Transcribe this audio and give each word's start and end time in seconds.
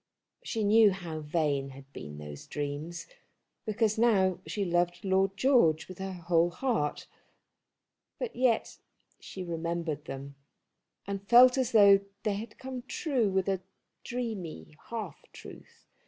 She 0.43 0.63
knew 0.63 0.89
how 0.89 1.19
vain 1.19 1.69
had 1.69 1.93
been 1.93 2.17
those 2.17 2.47
dreams, 2.47 3.05
because 3.67 3.97
she 3.97 4.01
now 4.01 4.39
loved 4.57 5.05
Lord 5.05 5.37
George 5.37 5.87
with 5.87 5.99
her 5.99 6.13
whole 6.13 6.49
heart; 6.49 7.05
but 8.17 8.35
yet 8.35 8.79
she 9.19 9.43
remembered 9.43 10.05
them, 10.05 10.33
and 11.05 11.21
felt 11.29 11.55
as 11.55 11.71
though 11.71 11.99
they 12.23 12.33
had 12.37 12.57
come 12.57 12.81
true 12.87 13.29
with 13.29 13.47
a 13.47 13.61
dreamy 14.03 14.75
half 14.89 15.21
truth. 15.31 15.85